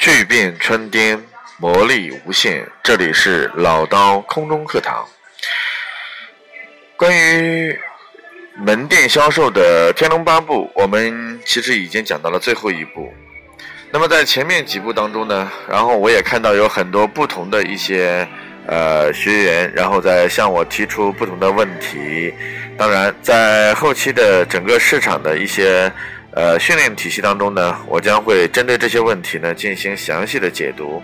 [0.00, 1.22] 巨变春颠，
[1.58, 2.66] 魔力无限。
[2.82, 5.06] 这里是老刀空中课堂。
[6.96, 7.78] 关于
[8.56, 13.12] 门店销售的《天龙八部》，我们其实已经讲到了最后一步。
[13.90, 18.26] 那么在前面几部当中呢，然后我也看到有很多不同的一些
[18.66, 22.32] 呃学员，然后在向我提出不同的问题。
[22.78, 25.92] 当然，在后期的整个市场的一些。
[26.32, 31.02] 呃，训练体系当中呢，我将会针对这些问题呢进行详细的解读。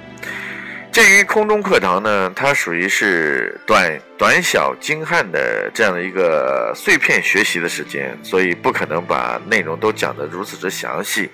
[0.92, 11.29] 鉴于空中课堂呢，它属于是短短小精悍的这样的一个碎片学习的时间，所以不可能把内容都讲得如此之详细。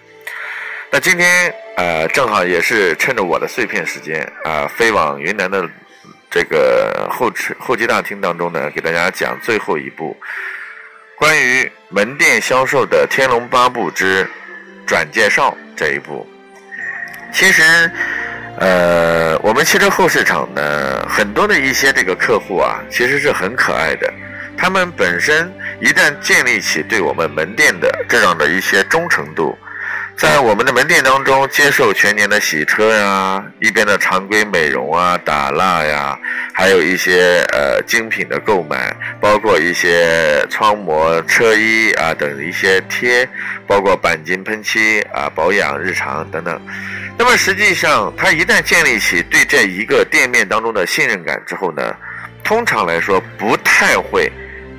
[0.91, 5.69] 那今天呃，正好也是趁着我的碎片时间啊，飞往云南的
[6.31, 10.17] 这个候候机大厅当中呢，给大家讲最后一步。
[11.23, 14.29] 关于门店销售的《天龙八部之
[14.85, 16.29] 转介绍》这一部，
[17.33, 17.63] 其实，
[18.59, 24.13] 呃，我们汽车后市场呢，很多的一些这个客户啊，其实是很可爱的。
[24.59, 25.49] 他们本身
[25.81, 29.57] 一旦建立起对我们门店的这样的一些忠诚度。
[30.17, 36.17] 在我们的门店当中，接受全年的洗车呀，一边的常规美容啊、打蜡呀，
[36.53, 43.29] 还有一些呃精品的购买，包括一些窗膜、车衣啊等一些贴，
[43.67, 46.61] 包括钣金喷漆啊、保养日常等等。
[47.19, 51.97] 那么实际上，他一旦建立起对这一个店面当中的信任感之后呢，
[52.45, 54.31] 通常来说不太会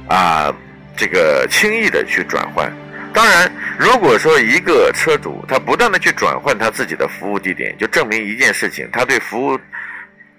[0.08, 0.54] 啊
[0.96, 2.72] 这个轻易的去转换。
[3.14, 9.60] 当然，如果说一个车主他不断的去转换他自己的服务地点，就证明一件事情，他对服务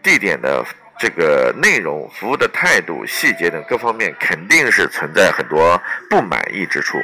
[0.02, 0.64] 地点的
[0.98, 6.98] 这个内容、服务的态度、细节等各方面肯定是存在很多不满意之处。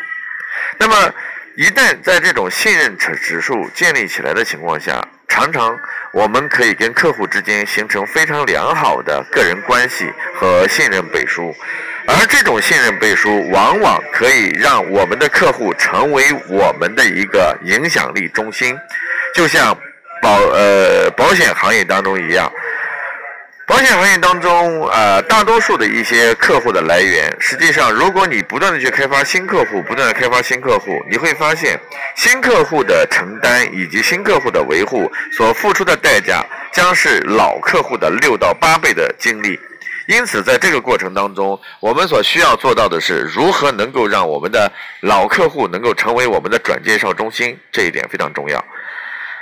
[0.78, 1.14] 那么，
[1.56, 5.76] 一旦在这种信任指指数建立起来的情况下，常常
[6.12, 11.54] 我们可以跟客户之间形成非常良好的个人关系和信任背书。
[12.12, 18.76] 而这种信任背书，往往可以让我们的客户成为我们的一个影响力中心，
[19.32, 19.76] 就像
[20.20, 22.50] 保呃保险行业当中一样。
[23.64, 31.78] 保险行业当中，呃，大多数的一些客户的来源，实际上，如果你不断的去开发新客户，不断的开发新客户，你会发现，
[32.16, 39.56] 新客户的承担以及新客户的维护所付出的代价，将是老客户的六到八倍的精力。
[40.10, 44.70] 因此，在这个过程当中，我们所需要做到的是如何能够让我们的
[45.02, 48.64] 老客户能够成为我们的转介绍中心，这一点非常重要。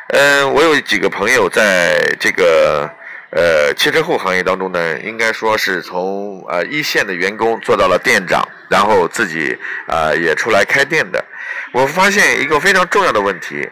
[0.08, 2.86] 嗯，我有几个朋友在这个
[3.30, 11.24] 呃汽车后行业当中呢，应该说是从呃一线的员工做到了店长，然后自己啊也出来开店的。
[11.72, 13.66] 我发现一个非常重要的问题。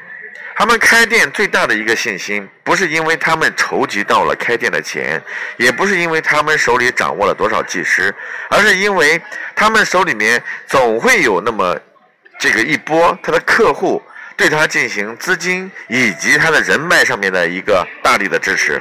[0.59, 5.23] 他们开店最大的一个信心，不是因为他们筹集到了开店的钱，
[5.59, 8.13] 也不是因为他们手里掌握了多少技师，
[8.49, 9.21] 而是因为
[9.55, 11.79] 他们手里面总会有那么
[12.39, 14.03] 这个一波他的客户
[14.35, 18.81] 对他进行资金以及他的人脉上面的一个大力的支持，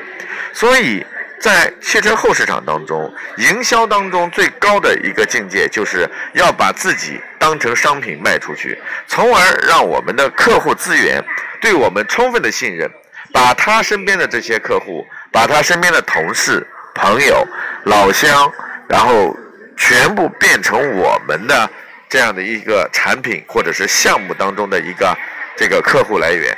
[0.54, 1.06] 所以。
[1.38, 11.22] 在汽车后市场当中，营销当中最高的一个境界，就是要把自己当成商品卖出去，从而让我们的客户资源
[11.66, 12.88] 对我们充分的信任，
[13.34, 17.44] 把他身边的这些客户，把他身边的同事、朋友、
[17.86, 18.54] 老乡，
[18.88, 19.36] 然后
[19.76, 21.68] 全部变成我们的
[22.08, 25.18] 这样的一个产品或者是项目当中的一个
[25.58, 26.56] 这个客户来源，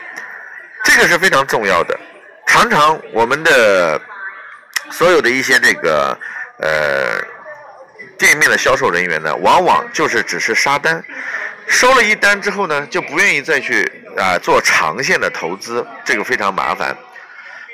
[0.83, 1.97] 这个是非常重要的。
[2.45, 4.01] 常常我们的。
[4.89, 6.17] 所有的一些这个
[6.59, 7.21] 呃
[8.17, 11.03] 店面的销售人员呢，往往就是只是杀单，
[11.67, 13.83] 收了一单之后呢，就不愿意再去
[14.17, 16.97] 啊做长线的投资，这个非常麻烦。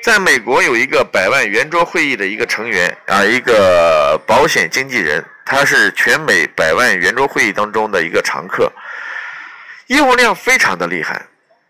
[0.02, 8.70] 在美国有一个百万圆桌会议的一个成员啊，一个保险经纪人，他是全美百万圆桌会议当中的一个常客，
[9.86, 11.22] 业务量非常的厉害。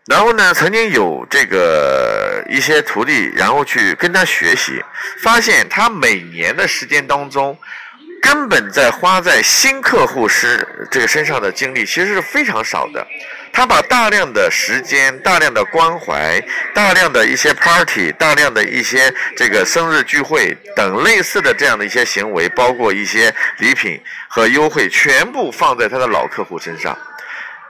[0.07, 4.83] 然后呢，曾经有这个一些徒弟，然后去跟他学习，
[5.21, 7.57] 发现他每年的时间当中，
[8.25, 13.05] 根本在花在新客户师这个身上的精力其实是非常少的。
[13.53, 16.41] 他把大量的时间、大量的关怀、
[16.73, 26.97] 大量的一些 party、大量的一些这个生日聚会等类似的这样的一些行为，包括一些礼品和优惠，全部放在他的老客户身上。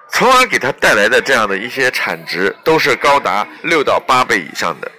[0.10, 4.90] 从而给他带来的这样的一些产值都是高达六到八倍以上的，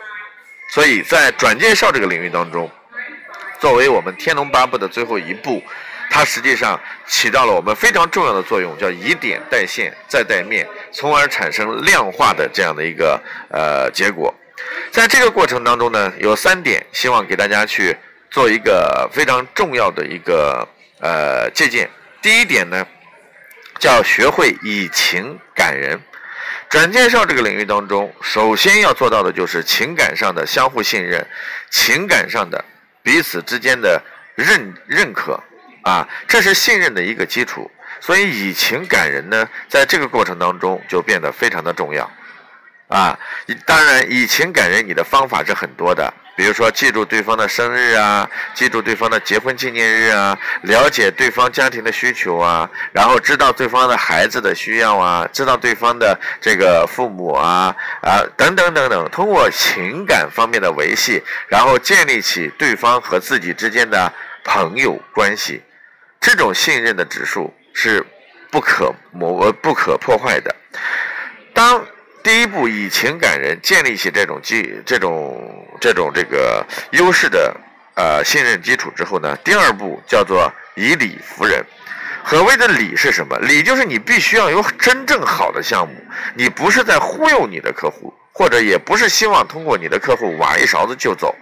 [0.70, 2.70] 所以在转介绍这个领域当中，
[3.58, 5.62] 作为我们《天龙八部》的最后一步，
[6.10, 13.20] 它实际上起到了我们非常重要的作用，叫以点带线再带面，从而产生量化的这样的一个
[13.50, 14.34] 呃结果。
[14.90, 17.96] 在这个过程当中呢，有三点希望给大家去
[18.30, 20.66] 做一个非常重要的一个
[21.00, 21.88] 呃借鉴。
[22.22, 22.86] 第一点呢，
[23.78, 26.00] 叫学会以情感人。
[26.68, 31.24] 转介绍这个领域当中，首先要做到的就是情感上的相互信任，
[31.70, 32.64] 情感上的
[33.06, 34.02] 彼此之间的
[34.34, 35.40] 认认可
[35.82, 37.70] 啊，这是信任的一个基础。
[38.00, 42.10] 所以以情感人呢，在这个过程当中就变得非常的重要。
[42.88, 43.18] 啊，
[43.64, 46.12] 当然，以情感人，你的方法是很多的。
[46.36, 64.12] 比如说，记住对方的生日啊，记住对方的结婚纪念日啊，了解对方家庭的需求啊，然后知道对方的孩子的需要啊，知道对方的这个父母啊啊等等等等，通过情感方面的维系，然后建立起对方和自己之间的
[64.44, 65.62] 朋友关系，
[66.20, 68.04] 这种信任的指数是
[68.50, 70.54] 不可磨不可破坏的。
[71.54, 71.82] 当
[72.26, 77.56] 第一步以情感人，建立起这种基、这种、这种这个优势的
[77.94, 81.64] 呃信任基础之后呢，第二步叫做以理服人。
[82.24, 83.38] 何谓的理是什么？
[83.38, 85.94] 理就是你必须要有真正好的项目，
[86.34, 91.32] 你不是在忽悠你的客户，或者也不是希望通过你的客户挖一勺子就走。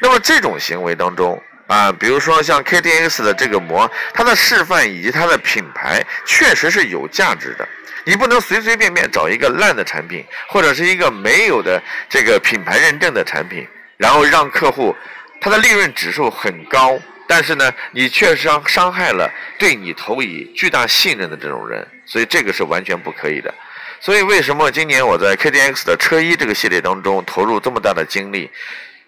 [0.00, 7.68] 那么这种行为当中啊，比如说像 KDX 的这个膜，它的示范以及它的品牌确实是有价值的。
[8.04, 13.66] 你不能随随便便找一个烂的产品，或者是一个没有的这个品牌认证的产品，
[13.96, 14.94] 然后让客户
[15.40, 23.52] 他的利润指数很高，但是呢，你却伤伤害了对你投以巨大信任的这种人，所以这个是完全不可以的。
[24.00, 28.50] 所以为什么今年我在 KDX 的车衣这个系列当中投入这么大的精力？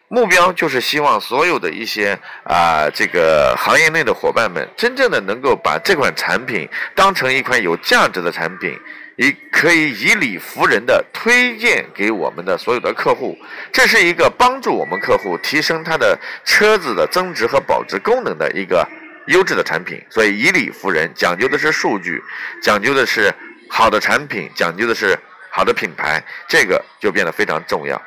[0.08, 8.79] 目标就是希望所有的一些啊，这个行业内的伙伴们，真正的能够把这款产品当成一款有价值的产品，
[9.17, 13.37] 以可以以理服人的推荐给我们的所有的客户。
[13.73, 18.88] 这是一个帮助我们客户提升他的车子的增值和保值功能的一个
[19.26, 20.00] 优质的产品。
[20.09, 22.23] 所以以理服人讲究的是数据，
[22.62, 23.35] 讲究的是
[23.69, 25.19] 好的产品，讲究的是
[25.50, 28.00] 好的品牌，这个就变得非常重要。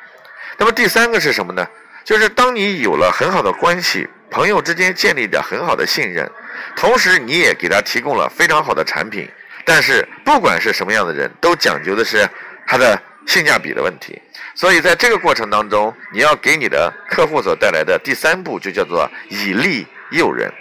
[0.56, 1.66] 那么第三个是什么呢？
[2.10, 6.28] 就是当你有了很好的关系，朋友之间建立的很好的信任，
[6.74, 9.30] 同时你也给他提供了非常好的产品，
[9.64, 12.28] 但是不管是什么样的人，都讲究的是
[12.66, 14.20] 他的性价比的问题。
[14.56, 20.52] 所以在这个过程当中，你要给你的客户所带来的第三步就叫做以利诱人，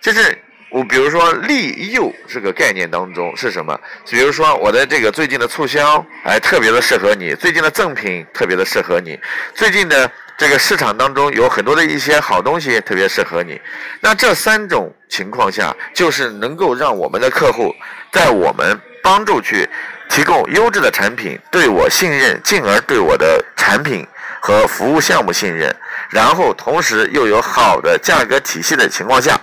[0.00, 0.36] 就是
[0.70, 3.80] 我比如说利诱这个概念当中是什么？
[4.10, 9.16] 比如说我的这个最近的促销，哎，特别的适合你；最近的赠品特别的适合你；
[9.54, 10.10] 最近的。
[10.38, 13.60] 这个市场当中有很多的一些好东西，特别适合你。
[14.00, 17.74] 那这三种情况下，就是能够让我们的客户
[18.12, 19.68] 在我们帮助去
[20.10, 24.06] 提供优质的产品，对我信任，进而对我的产品
[24.40, 25.74] 和服务项目信任，
[26.10, 29.40] 然后同时又有好的价格体系的情况下，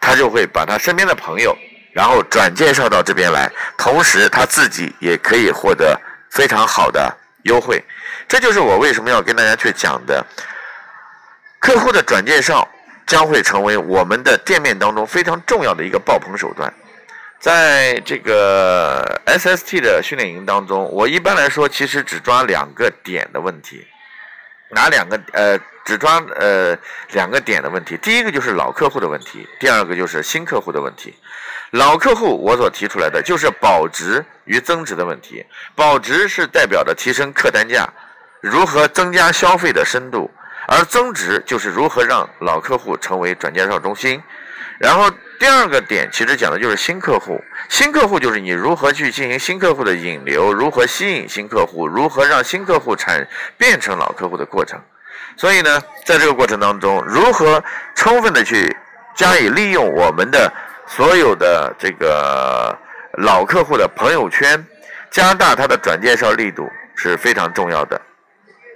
[0.00, 1.54] 他就会把他身边的朋友，
[1.92, 6.00] 然后转介绍到这边来，同时他自己也可以获得
[6.30, 7.82] 非常好的优惠。
[8.28, 10.24] 这就是我为什么要跟大家去讲的，
[11.58, 12.68] 客户的转介绍
[13.06, 16.72] 将会成为我们的店面当中非常重要的一个爆棚手段。
[17.38, 23.86] 在这个 SST 的训练营当中，我一般来说其实只抓两个点的问题，
[24.74, 25.18] 哪两个？
[25.32, 26.76] 呃，只抓呃
[27.12, 27.96] 两个点的问题。
[28.02, 31.14] 第一个就是老客户的问题，第二个就是新客户的问题。
[31.70, 35.44] 老客户，我所提出来的就是保值与增值的问题。
[35.74, 37.88] 保值是代表着提升客单价。
[38.40, 40.30] 如何增加消费的深度，
[40.66, 44.22] 而增值就是如何让老客户成为转介绍中心。
[44.78, 54.80] 然后第二个点其实讲的就是新客户，新客户就是你如何去进行新客户的引流，如何吸引新客户，如何让新客户产变成老客户的过程。
[55.36, 57.62] 所以呢，在这个过程当中，如何
[57.94, 58.76] 充分的去
[59.14, 60.52] 加以利用我们的
[60.86, 62.76] 所有的这个
[63.18, 64.64] 老客户的朋友圈，
[65.10, 68.00] 加大他的转介绍力度是非常重要的。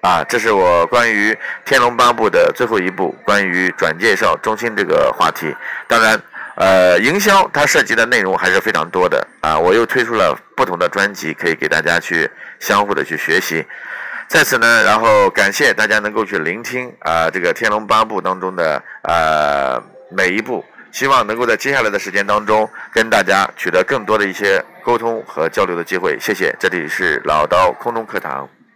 [0.01, 1.33] 啊，这是我关于
[1.65, 5.53] 《天龙八部》的最后一部，关于转介绍中心这个话题。
[5.87, 6.21] 当然，
[6.57, 9.59] 呃，营销它涉及的内容还是非常多的啊。
[9.59, 13.67] 我又推出了不同的专辑，可以给大家去相互的去学习。
[14.29, 26.19] 在此呢，然后感谢大家能够去聆听啊，这个《天龙八部》当中的呃每一部，希望能够在接下来的时间当中跟大家取得更多的一些沟通和交流的机会。
[26.21, 28.49] 谢谢，这里是老刀空中课堂。